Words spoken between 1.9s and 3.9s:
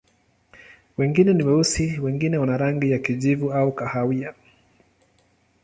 wengine wana rangi ya kijivu au